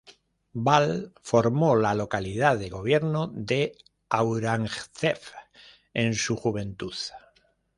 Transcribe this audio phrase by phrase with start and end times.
[0.55, 3.75] Balj formó la localidad de gobierno de
[4.09, 5.19] Aurangzeb
[5.93, 6.95] en su juventud.